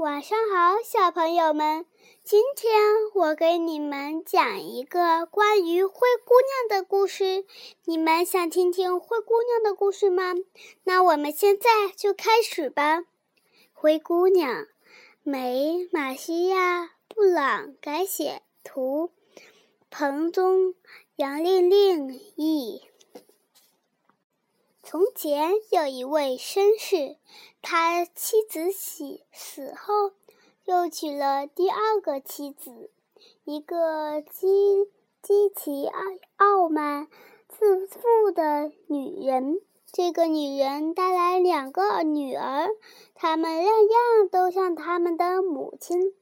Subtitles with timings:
[0.00, 1.84] 晚上好，小朋友们。
[2.24, 2.72] 今天
[3.14, 5.92] 我给你们讲一个关于灰
[6.24, 7.44] 姑娘的故事。
[7.84, 10.32] 你们想听听灰姑娘的故事吗？
[10.84, 13.04] 那我们现在就开始吧。
[13.74, 14.66] 灰姑娘，
[15.22, 19.10] 美马西亚·布朗改写，图
[19.90, 20.74] 彭宗、
[21.16, 22.89] 杨令令译。
[24.90, 27.14] 从前有一位绅士，
[27.62, 30.10] 他妻子死死后，
[30.64, 32.90] 又娶了第二个妻子，
[33.44, 34.88] 一个极
[35.22, 36.02] 极其傲
[36.38, 37.06] 傲慢、
[37.46, 39.60] 自负的女人。
[39.92, 42.68] 这个女人带来两个女儿，
[43.14, 46.12] 她们样样都像他们的母亲，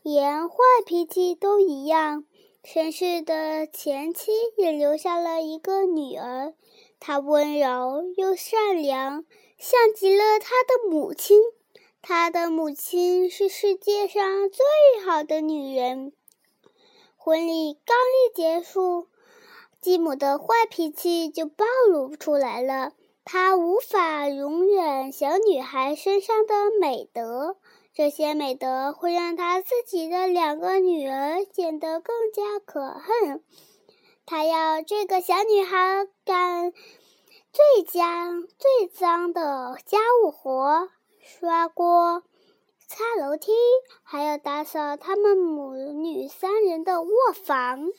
[0.00, 0.56] 连坏
[0.86, 2.24] 脾气都一样。
[2.64, 6.54] 绅士的前妻也留下了一个女儿。
[7.06, 9.26] 她温柔又善良，
[9.58, 11.38] 像极了她的母亲。
[12.00, 14.64] 她的母亲是世界上最
[15.04, 16.14] 好的女人。
[17.14, 19.08] 婚礼刚一结束，
[19.82, 22.94] 继母的坏脾气就暴露出来了。
[23.22, 27.58] 她无法容忍小女孩身上的美德，
[27.92, 33.44] 这些美德会让她自己的两个女儿显得更加可恨。
[34.26, 36.72] 他要这个小女孩干
[37.52, 40.88] 最脏最脏的家务活，
[41.20, 42.22] 刷锅、
[42.88, 43.52] 擦楼梯，
[44.02, 47.10] 还要打扫他们母女三人的卧
[47.44, 47.90] 房。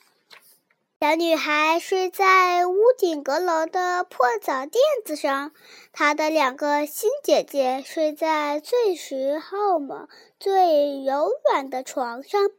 [1.00, 5.52] 小女孩睡在屋顶阁楼的破澡垫子上，
[5.94, 10.08] 她的两个新姐姐睡在最时候嘛
[10.40, 12.50] 最柔软的床上。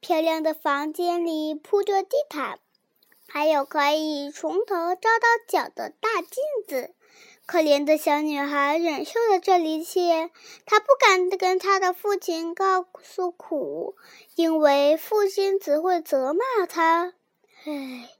[0.00, 2.60] 漂亮的房间里铺着地毯。
[3.28, 6.94] 还有可以从头照到脚的大镜子。
[7.46, 10.30] 可怜的小女孩忍受了这一切，
[10.66, 13.96] 她不敢跟她的父亲告诉苦，
[14.34, 17.14] 因为父亲只会责骂她。
[17.64, 18.10] 唉，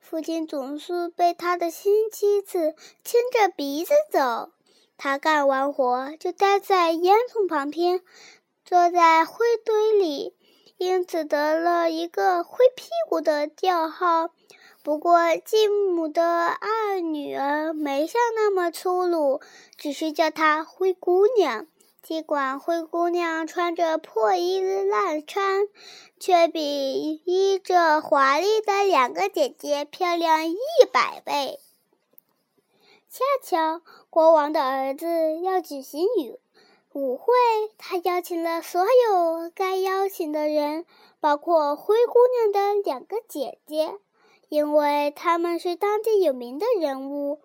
[0.00, 4.50] 父亲总是被他的新妻子牵着鼻子走。
[4.96, 8.02] 他干完活就待在烟囱旁边，
[8.64, 10.34] 坐在灰堆里，
[10.80, 14.30] 因此得了一个“灰屁股”的叫号。
[14.82, 19.42] 不过，继母的二女儿没像那么粗鲁，
[19.76, 21.66] 只是叫她灰姑娘。
[22.02, 25.68] 尽管灰姑娘穿着破衣烂衫，
[26.18, 30.56] 却比衣着华丽的两个姐姐漂亮一
[30.90, 31.60] 百倍。
[33.10, 36.40] 恰巧国王的儿子要举行舞
[36.92, 37.32] 舞会，
[37.78, 40.84] 他邀请了所有该邀请的人，
[41.20, 43.94] 包括灰姑娘的两个姐姐。
[44.48, 47.40] 因为他们是当地有名的人物，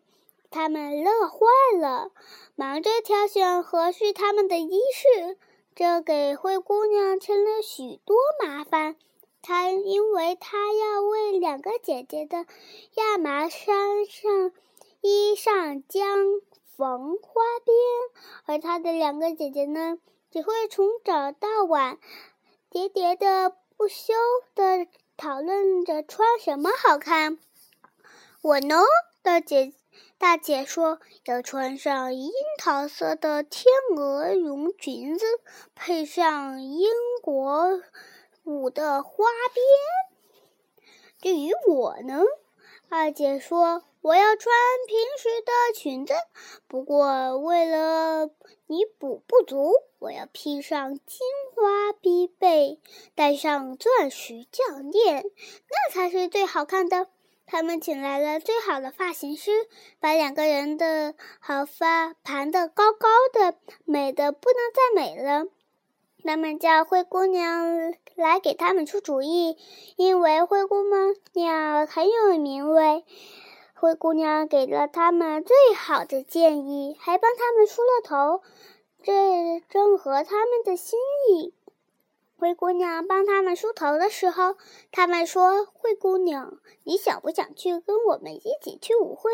[0.50, 1.46] 他们乐坏
[1.80, 2.10] 了，
[2.56, 5.38] 忙着挑选合适他们的衣饰，
[5.76, 8.96] 这给灰姑娘添了许多麻烦。
[9.44, 12.48] 她因为她要为两个姐姐的
[12.96, 14.52] 亚麻衫上
[15.02, 16.42] 衣上将
[16.78, 17.78] 缝花边，
[18.46, 19.98] 而她的两个姐姐呢，
[20.32, 21.98] 只会从早到晚
[22.72, 24.14] 喋喋的不休
[24.56, 24.88] 的。
[25.18, 27.40] 讨论着穿什么好看。
[28.42, 28.84] 我呢，
[29.22, 29.72] 大姐
[30.18, 35.26] 大姐说要穿上樱桃色的天鹅绒裙子，
[35.74, 36.90] 配上英
[37.22, 37.82] 国
[38.44, 40.86] 舞的花边。
[41.22, 42.22] 至于我呢，
[42.90, 44.54] 二姐说我要穿
[44.86, 46.14] 平时的裙子，
[46.68, 48.30] 不过为了
[48.68, 52.80] 弥补不足，我要披上金花披背，
[53.16, 55.26] 戴上钻石项链，
[55.72, 57.08] 那才是最好看的。
[57.48, 59.50] 他们请来了最好的发型师，
[60.00, 65.48] 把两个人的好发盘得高高的，美得不能再美了。
[66.24, 69.58] 他们叫灰姑娘来给他们出主意，
[69.96, 70.84] 因为灰姑
[71.34, 73.04] 娘很有名味。
[73.86, 78.42] 灰姑娘给了他们最好的建议，还帮他们梳了头，
[79.04, 80.98] 这正合他们的心
[81.30, 81.54] 意。
[82.36, 84.56] 灰姑娘帮他们梳头的时候，
[84.92, 89.30] 他们说：“灰姑娘，你想不想去跟我们一起去舞会？”“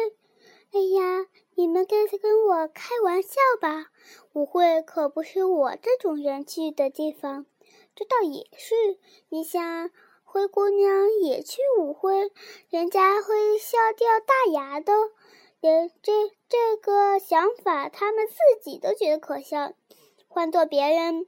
[0.76, 3.86] 哎呀，你们该跟我开玩笑吧？
[4.34, 7.46] 舞会可不是我这种人去的地方。
[7.96, 8.76] ”“这倒也是，
[9.30, 9.92] 你想。”
[10.32, 12.32] 灰姑娘也去舞会，
[12.70, 14.94] 人家会笑掉大牙的。
[15.60, 19.74] 也这这个想法，他们自己都觉得可笑。
[20.30, 21.28] 换做别人，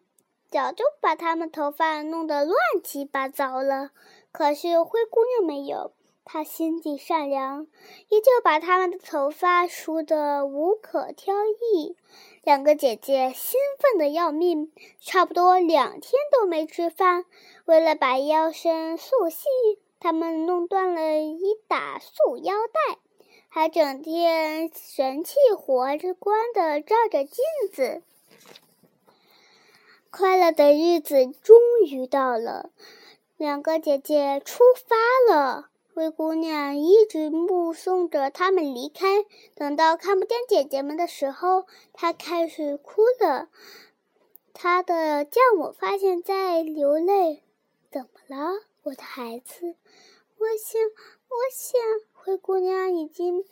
[0.49, 3.89] 早就把他们头发弄得乱七八糟了。
[4.31, 5.91] 可是灰姑娘没有，
[6.23, 7.67] 她心地善良，
[8.07, 11.97] 依旧把他们的头发梳得无可挑剔。
[12.43, 17.23] 两个姐姐兴奋得要命，差不多两天都没吃饭。
[17.63, 19.47] 为了把腰身塑细，
[20.01, 22.97] 她们弄断了一打束腰带，
[23.47, 27.37] 还整天神气活着观地照着镜
[27.71, 28.03] 子。
[30.11, 31.57] 快乐的日子终
[31.87, 32.71] 于到了，
[33.37, 35.69] 两个姐姐出发了。
[35.95, 43.47] 灰姑娘一直目送着他们离开，等到看不见姐姐们的时候，她开始哭了。
[44.53, 47.43] 她的教母发现在流泪，
[47.91, 49.75] 怎么了，我的孩子？
[50.39, 51.79] 我想，我想，
[52.11, 53.45] 灰姑娘已经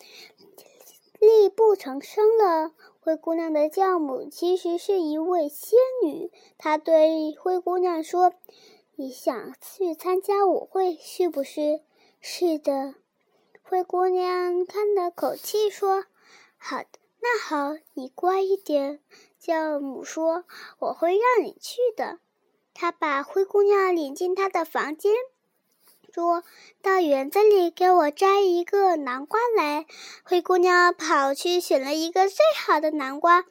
[1.19, 2.71] 力不从声了。
[3.01, 8.33] 灰姑娘的教母其实是一位仙女，她对灰姑娘说
[8.97, 11.81] ：“你想去参加舞会，是不是？”
[12.23, 12.93] 是的，
[13.63, 16.05] 灰姑娘叹了口气说
[16.55, 16.87] ：“好的，
[17.19, 18.99] 那好，你乖一点。”
[19.41, 20.45] 教母说
[20.77, 22.19] ：“我会让你去的。”
[22.75, 25.11] 他把灰姑娘领进他的房间，
[26.13, 26.43] 说
[26.83, 29.87] 到园子里给我摘一个南瓜来。
[30.23, 33.45] 灰姑娘跑去选了一个最好的南瓜，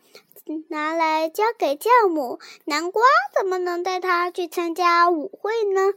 [0.68, 2.38] 拿来交给教母。
[2.66, 3.02] 南瓜
[3.36, 5.92] 怎么能带她去参加舞会呢？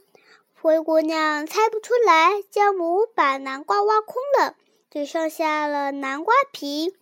[0.64, 4.56] 灰姑娘猜不出来，教母把南瓜挖空了，
[4.90, 6.96] 只剩下了南瓜皮。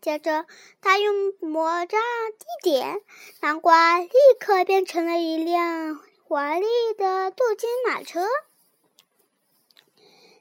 [0.00, 0.46] 接着，
[0.80, 3.02] 她用魔杖一点，
[3.42, 4.08] 南瓜立
[4.40, 6.64] 刻变成了一辆华丽
[6.96, 8.26] 的镀金马车。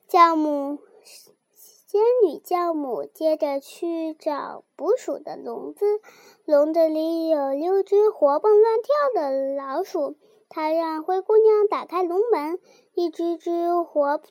[0.07, 5.99] 教母，仙女教母接着去找捕鼠的笼子，
[6.45, 10.15] 笼子里有六只活蹦乱跳的老鼠。
[10.53, 12.59] 他让灰姑娘打开笼门，
[12.93, 14.21] 一只只活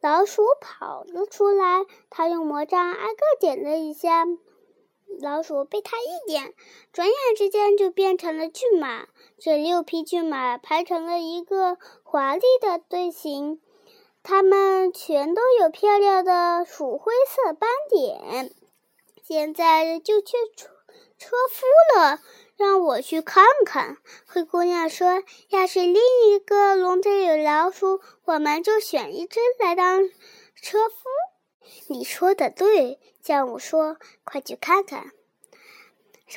[0.00, 1.84] 老鼠跑了出来。
[2.10, 4.24] 他用魔杖挨个点了一下，
[5.20, 6.54] 老鼠被他一点，
[6.92, 9.08] 转眼之间就变成了骏马。
[9.36, 13.60] 这六匹骏马排成了一个华丽的队形，
[14.22, 18.54] 它们全都有漂亮的鼠灰色斑点。
[19.24, 20.68] 现在就去车
[21.18, 21.66] 车夫
[21.98, 22.20] 了。
[22.58, 23.98] 让我去看看。
[24.26, 25.94] 灰姑娘说：“要是另
[26.26, 30.02] 一个笼子有老鼠，我们就选一只来当
[30.60, 30.96] 车夫。”
[31.86, 35.12] 你说的对，教母说：“快去看看。”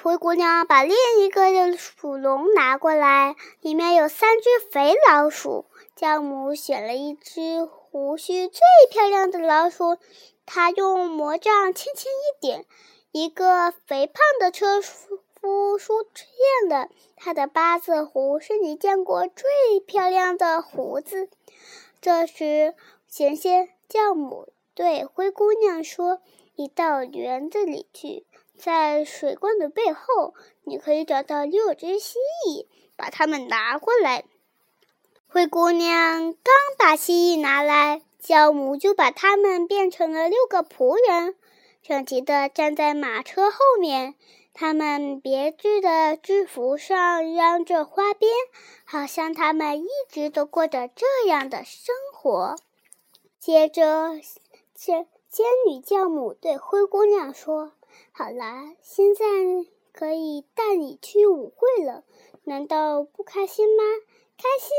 [0.03, 5.65] 灰姑娘把另一个的鼠笼拿过来，里面有三只肥老鼠。
[5.95, 9.97] 教母选了一只胡须最漂亮的老鼠，
[10.45, 12.65] 她用魔杖轻轻一点，
[13.11, 15.19] 一个肥胖的车夫。
[15.41, 21.29] 夫出现了，他的八字胡是你见过最漂亮的胡子。
[21.99, 22.75] 这时，
[23.09, 26.21] 神仙教母对灰姑娘说
[26.55, 34.25] ：“你到园子里去，在水罐的背后，你可以找到六只蜥蜴，把它们拿过来。”
[35.27, 41.35] 灰姑娘刚把蜥蜴拿来，教母就把它们变成了六个仆人，
[41.81, 44.13] 整齐地站在马车后面。
[44.53, 48.31] 他们别致的制服上镶着花边，
[48.85, 52.55] 好像他们一直都过着这样的生活。
[53.39, 54.19] 接着，
[54.75, 57.71] 仙仙女教母对灰姑娘说
[58.11, 59.25] ：“好了，现在
[59.93, 62.03] 可以带你去舞会了，
[62.43, 63.83] 难道不开心吗？
[64.37, 64.69] 开心。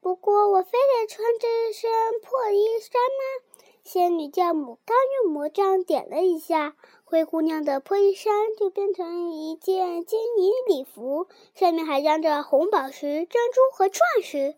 [0.00, 1.90] 不过，我非得穿这身
[2.20, 3.52] 破衣衫吗？”
[3.84, 6.74] 仙女教母刚用魔杖点了一下。
[7.04, 14.56] 灰姑娘的破衣衫就变成一件金银礼服，上面还镶着红宝石、珍珠和钻石。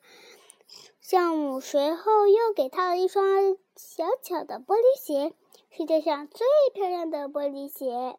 [1.03, 5.35] 教母随后又给她了一双小巧的玻璃鞋，
[5.71, 8.17] 世界上最漂亮的玻璃鞋。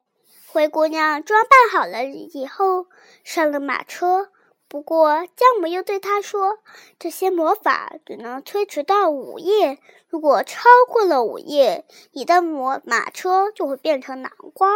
[0.51, 2.85] 灰姑娘装扮好了以后，
[3.23, 4.29] 上了马车。
[4.69, 6.59] 不过，教母又对她说
[6.99, 9.79] ：“这些魔法只能推迟到午夜。
[10.09, 14.69] 如果超过了午夜，你的魔马车就会变成南瓜，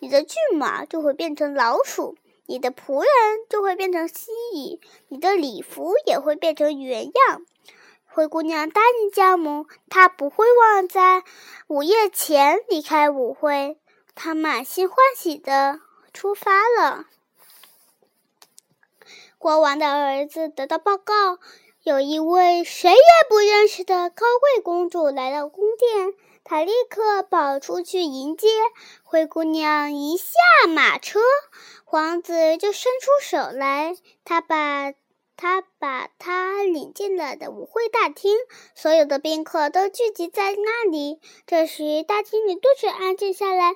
[0.00, 3.10] 你的骏马就会变成老鼠，你的仆人
[3.50, 7.42] 就会变成蜥蜴，你的礼服也会变成原样。”
[8.06, 11.22] 灰姑娘答应教母，她不会忘在
[11.66, 13.78] 午夜前离开舞会。
[14.14, 15.80] 她满心欢喜地
[16.12, 17.06] 出发了。
[19.44, 21.38] 国王的儿子得到报告，
[21.82, 26.14] 有一位谁也不认识的高贵公主来到宫殿。
[26.44, 28.48] 他立刻跑出去迎接
[29.02, 29.92] 灰姑娘。
[29.92, 30.32] 一下
[30.66, 31.20] 马车，
[31.84, 34.94] 皇子就伸出手来，他把
[35.36, 38.34] 他把他领进了的舞会大厅，
[38.74, 41.20] 所有的宾客都聚集在那里。
[41.46, 43.74] 这时，大厅里顿时安静下来，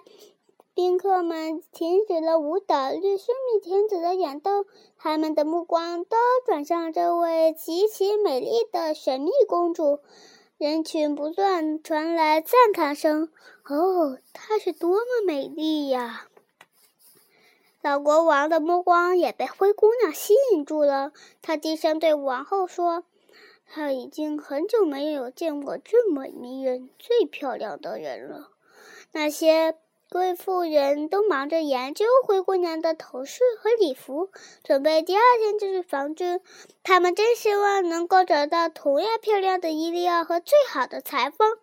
[0.78, 4.64] 宾客们停止了舞蹈，律师们停止了演奏，
[4.96, 6.16] 他们的目光都
[6.46, 9.98] 转向这位极其美丽的神秘公主。
[10.56, 13.28] 人群不断传来赞叹声
[13.68, 16.28] ：“哦，她是多么美丽呀！”
[17.82, 21.10] 老国王的目光也被灰姑娘吸引住了，
[21.42, 23.02] 他低声对王后说
[23.66, 28.50] ：“他已经很久没有见过这么迷人、最漂亮的人了。”
[29.10, 29.76] 那些
[30.10, 34.30] 贵妇人都忙着研究灰姑娘的头饰和礼服，
[34.64, 36.40] 准备第二天就去房间。
[36.82, 41.58] 他们真希望能够找到同样漂亮的伊利亚和最好的裁缝。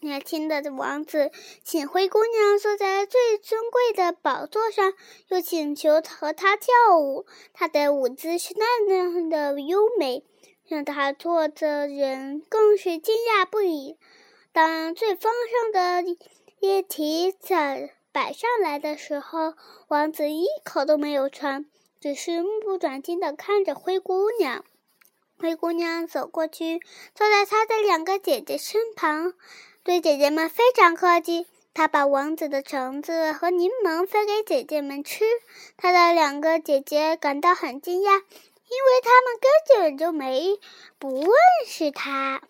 [0.00, 1.32] 年轻的王子
[1.64, 4.92] 请灰姑娘坐在最尊贵的宝座上，
[5.28, 7.26] 又请求和她跳舞。
[7.52, 10.24] 她的舞姿是那样的优美，
[10.68, 13.96] 让她坐的人更是惊讶不已。
[14.52, 16.04] 当最丰盛的
[16.60, 19.54] 液体在摆上来的时候，
[19.88, 21.66] 王子一口都没有尝，
[22.00, 24.64] 只是目不转睛地看着灰姑娘。
[25.38, 26.80] 灰姑娘走过去，
[27.14, 29.34] 坐在她的两个姐姐身旁。
[29.84, 35.24] 对姐姐们非常客气，她把王子的橙子和柠檬分给姐姐们吃。
[35.76, 40.58] 她的两个姐姐感到很惊讶，因为她们根本就没
[40.98, 41.30] 不认
[41.66, 42.40] 识她。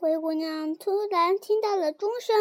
[0.00, 2.34] 灰姑娘突然听到了钟声，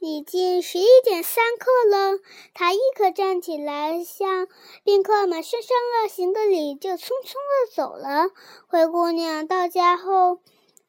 [0.00, 2.18] 已经十一点三刻了。
[2.52, 4.48] 她立刻站起来，向
[4.82, 5.70] 宾客们深深
[6.02, 8.30] 的行个礼，就匆匆的走了。
[8.66, 10.40] 灰姑娘到家后。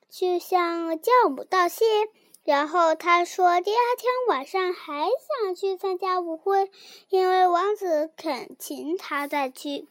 [0.09, 1.85] 就向教母道谢，
[2.43, 6.69] 然后他说第二天晚上还想去参加舞会，
[7.07, 9.87] 因为王子恳请他再去。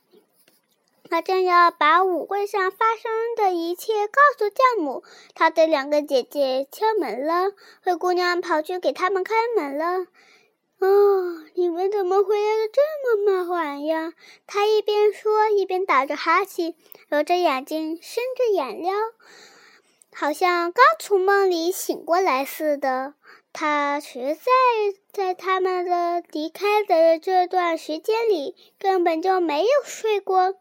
[1.10, 5.02] 他正要把舞会上发生的一切告诉教母，
[5.34, 7.50] 他的两个姐姐敲门了。
[7.82, 10.06] 灰姑娘跑去给他们开门了。
[10.78, 14.12] 哦，你们怎么回来的这么晚呀？
[14.46, 16.76] 他一边说一边打着哈欠，
[17.08, 18.94] 揉着眼睛，伸着眼撩。
[20.14, 23.14] 好像刚从梦里醒过来似的。
[23.52, 24.50] 他实在
[25.12, 30.54] 在他们的离开的这段时间里根本就没有睡过。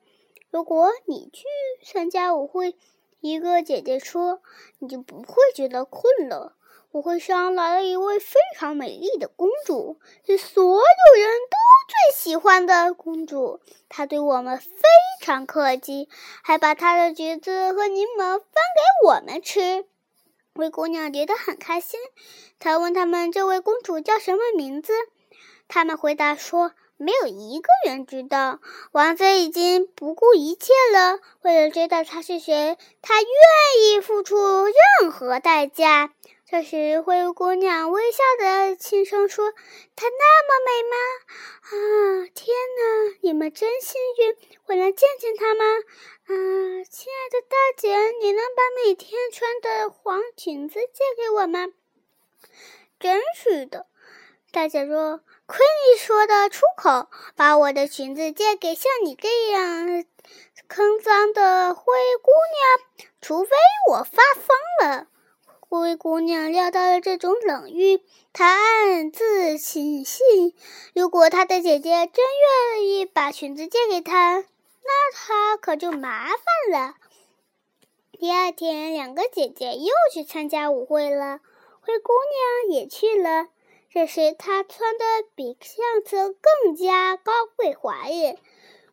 [0.51, 1.45] 如果你去
[1.85, 2.75] 参加舞会，
[3.19, 4.41] 一个姐姐说，
[4.79, 6.55] 你就不会觉得困了。
[6.91, 13.59] 舞会上来了一位非常美丽的公主，是所有人都最喜欢的公主。
[13.89, 14.81] 她对我们非
[15.21, 16.09] 常客气，
[16.41, 19.85] 还把她的橘子和柠檬分给我们吃。
[20.55, 21.99] 灰姑娘觉得很开心。
[22.57, 24.93] 她问他们这位公主叫什么名字，
[25.67, 28.59] 他们回答说没有一个人知道。
[28.91, 33.29] 王子已经不顾一切了，为了知道她是谁，他愿
[33.85, 36.13] 意付出任何代价。
[36.45, 39.51] 这时，灰姑娘微笑的轻声说
[39.95, 40.95] ：“她那么美吗？
[41.61, 43.17] 啊，天哪！
[43.21, 45.63] 你们真幸运，我能见见她吗？
[46.25, 46.33] 啊，
[46.89, 51.67] 亲爱的大姐，你能把每天穿的黄裙子借给我吗？”
[52.99, 53.85] 真是的，
[54.51, 60.05] 大姐说：“亏你说得出口，把我的裙子借给像你这样
[60.67, 61.83] 坑脏的灰
[62.21, 63.49] 姑娘，除非
[63.89, 65.07] 我发疯了。”
[65.67, 70.53] 灰姑娘料到了这种冷遇，她暗自庆幸：
[70.93, 72.23] 如果她的姐姐真
[72.73, 76.93] 愿意把裙子借给她，那她可就麻烦了。
[78.11, 81.39] 第二天，两个姐姐又去参加舞会了，
[81.81, 82.13] 灰姑
[82.67, 83.47] 娘也去了。
[83.91, 85.03] 这时，她穿的
[85.33, 88.37] 比上次更加高贵华丽，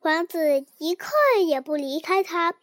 [0.00, 1.08] 王子一刻
[1.46, 2.54] 也不离开她，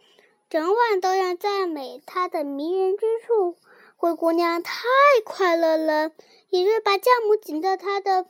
[0.50, 3.56] 整晚都要赞美她的迷人之处。
[3.96, 4.84] 灰姑娘太
[5.24, 6.12] 快乐了，
[6.50, 8.26] 一日把酵母紧到她的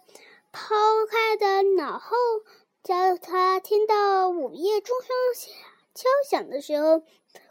[0.52, 0.76] 抛
[1.10, 2.18] 开的脑后，
[2.84, 5.08] 叫她听到午夜钟声
[5.96, 7.04] 敲响的时候，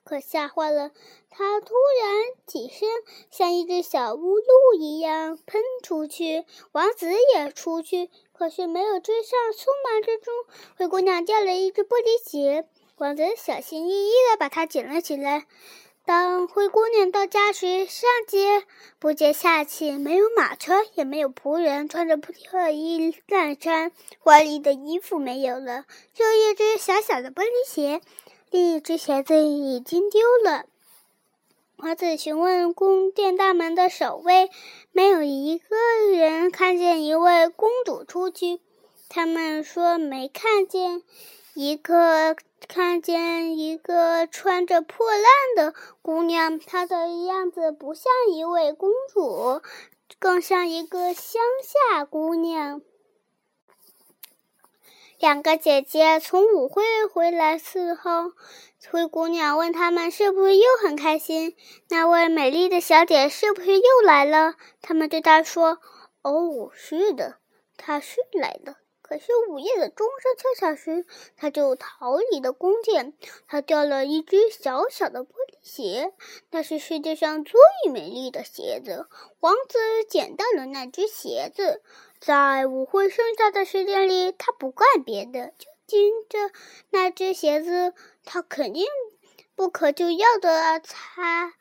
[0.04, 0.90] 可吓坏了。
[1.30, 2.11] 她突然
[2.52, 2.86] 起身，
[3.30, 6.44] 像一只小乌鹿一样喷出去。
[6.72, 9.30] 王子也出去，可是没有追上。
[9.54, 10.34] 匆忙之中，
[10.76, 12.66] 灰姑娘掉了一只玻璃鞋，
[12.98, 15.46] 王子小心翼翼地把它捡了起来。
[16.04, 18.64] 当灰姑娘到家时，上街
[18.98, 28.02] 不见下气，没有马车，也没有仆人，穿着破衣烂衫，华丽的衣服没有了，就一只小小的玻璃鞋，
[28.50, 30.66] 另一只鞋子已经丢了。
[31.82, 34.52] 王子询问宫殿大门的守卫，
[34.92, 35.76] 没有一个
[36.16, 38.60] 人看见一位公主出去。
[39.08, 41.02] 他们说没看见。
[41.54, 42.36] 一个
[42.68, 45.24] 看见一个穿着破烂
[45.56, 49.60] 的姑娘，她的样子不像一位公主，
[50.20, 51.42] 更像一个乡
[51.90, 52.80] 下姑娘。
[55.18, 58.32] 两个姐姐从舞会回来伺候，
[58.90, 61.56] 灰姑娘问他们是不是又很开心？
[61.88, 64.54] 那位美丽的小姐是不是又来了？
[64.80, 65.78] 他们对她说
[66.22, 67.36] ：“哦，是的，
[67.76, 71.04] 她是来的。”可是午夜的钟声敲响时，
[71.36, 73.12] 他就逃离了宫殿。
[73.46, 76.14] 他掉了一只小小的玻璃鞋，
[76.50, 77.60] 那是世界上最
[77.92, 79.06] 美丽的鞋子。
[79.40, 81.82] 王子捡到了那只鞋子，
[82.20, 86.38] 在舞会剩下的时间里，他不干别的，就盯着
[86.90, 87.94] 那只鞋子。
[88.24, 88.86] 他肯定
[89.54, 91.52] 不可救药的，他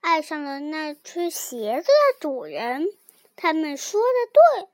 [0.00, 2.88] 爱上了那只鞋子的主人。
[3.36, 4.68] 他们说的对。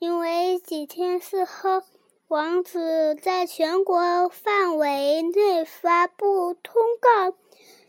[0.00, 1.82] 因为几天之后，
[2.28, 7.34] 王子在全国范围内发布通告，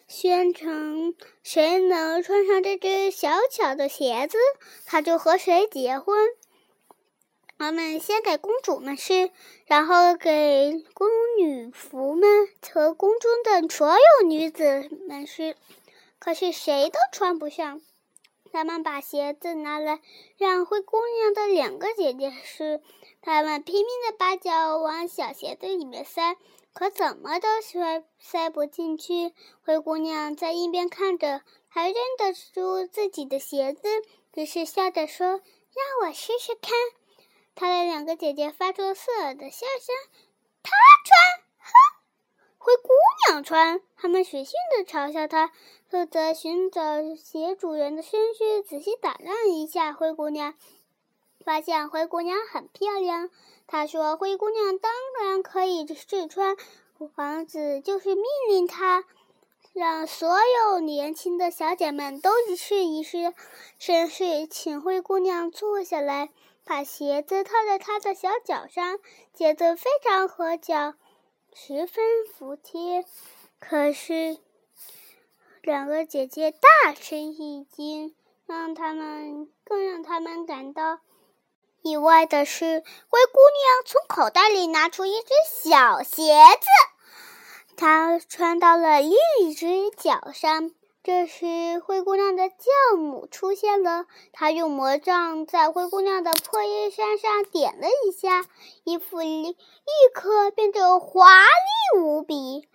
[0.07, 4.37] 宣称谁能穿上这只小巧的鞋子，
[4.85, 6.15] 他就和谁结婚。
[7.57, 9.31] 他们先给公主们试，
[9.65, 11.07] 然后给宫
[11.39, 15.55] 女仆们和宫中的所有女子们试，
[16.19, 17.81] 可是谁都穿不上。
[18.51, 19.99] 他们把鞋子拿来
[20.37, 22.81] 让灰姑娘的两个姐姐试，
[23.21, 26.37] 他们拼命的把脚往小鞋子里面塞，
[26.73, 29.33] 可怎么都塞塞不进去。
[29.65, 33.81] 灰姑娘在一边看着，还认得出自己的鞋子，
[34.35, 35.27] 于是笑着说
[35.75, 36.71] ：“让我试试看。”
[37.55, 39.95] 她的两个姐姐发出刺耳的笑声
[40.61, 40.71] ：“她
[41.05, 41.17] 穿，
[41.57, 41.71] 哼！”
[42.59, 42.89] 灰姑
[43.27, 45.51] 娘穿，他们使劲地嘲笑她。
[45.87, 46.81] 负责寻找
[47.15, 50.55] 鞋主人的绅士仔细打量一下灰姑娘，
[51.45, 53.29] 发现灰姑娘很漂亮。
[53.67, 56.57] 他说：“灰姑娘当然可以试穿。”
[57.15, 59.05] 王子就是命令他
[59.73, 63.33] 让所有年轻的小姐们都试一试。
[63.79, 66.29] 绅士请灰姑娘坐下来，
[66.65, 68.99] 把鞋子套在她的小脚上，
[69.33, 70.95] 鞋子非常合脚。
[71.53, 72.03] 十分
[72.33, 73.05] 服帖，
[73.59, 74.37] 可是
[75.61, 78.15] 两个姐姐大吃一惊。
[78.47, 80.99] 让他们更让他们感到
[81.81, 90.71] 意外的是，灰姑娘从口袋里拿出一只小鞋子，她穿到了另一只脚上。
[91.05, 94.07] 这时，灰姑娘的教母出现了。
[94.33, 98.43] 她用魔杖在灰姑娘的破衣衫上点了一下，
[98.85, 99.55] 衣服立立
[100.15, 102.67] 刻变得华丽无比。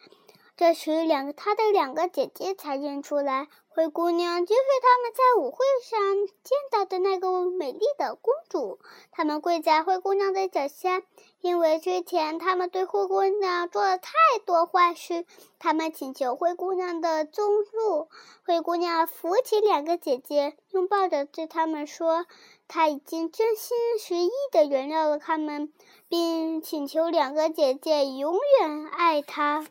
[0.60, 3.48] 这时，两个她的两个姐姐才认出来。
[3.70, 8.78] 灰姑娘就是他们在舞会上见到的那个美丽的公主。
[9.10, 11.00] 他们跪在灰姑娘的脚下，
[11.40, 14.12] 因为之前他们对灰姑娘做了太
[14.44, 15.24] 多坏事。
[15.58, 18.10] 他们请求灰姑娘的宗助。
[18.44, 22.26] 灰姑娘扶起两个姐姐，拥抱着对他们说
[22.68, 25.72] ：“她已经真心实意地原谅了他们，
[26.10, 29.66] 并请求两个姐姐永远爱她。”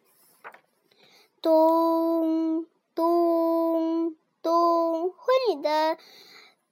[1.41, 2.65] 咚。
[2.95, 5.97] 咚咚，婚礼的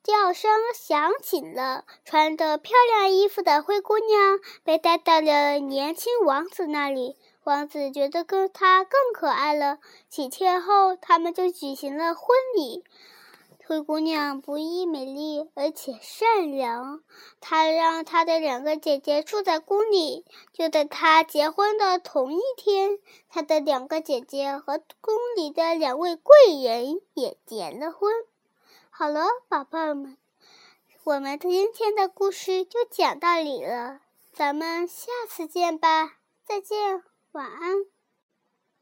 [0.03, 1.85] 叫声响起了。
[2.03, 7.15] 穿着漂亮衣服的灰姑娘被带到了年轻王子那里。
[7.45, 9.79] 王子觉得跟她更可爱了。
[10.09, 12.83] 几天后，他们就举行了婚礼。
[13.67, 17.03] 灰姑娘不依美丽，而且善良。
[17.41, 20.23] 她让她的两个姐姐住在宫里。
[20.53, 28.09] 就在她结婚的同一天，她的两个姐姐和宫里的两位贵人也结了婚。
[28.89, 30.17] 好了，宝贝们，
[31.03, 33.99] 我们今天的故事就讲到这里了。
[34.31, 36.13] 咱们下次见吧，
[36.45, 37.03] 再见，
[37.33, 37.96] 晚安。